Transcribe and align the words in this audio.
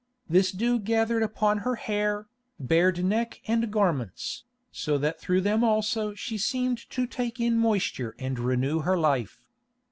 This 0.27 0.51
dew 0.51 0.79
gathered 0.79 1.21
upon 1.21 1.59
her 1.59 1.75
hair, 1.75 2.25
bared 2.59 3.05
neck 3.05 3.39
and 3.47 3.71
garments, 3.71 4.45
so 4.71 4.97
that 4.97 5.21
through 5.21 5.41
them 5.41 5.63
also 5.63 6.15
she 6.15 6.39
seemed 6.39 6.89
to 6.89 7.05
take 7.05 7.39
in 7.39 7.55
moisture 7.59 8.15
and 8.17 8.39
renew 8.39 8.79
her 8.79 8.97
life. 8.97 9.39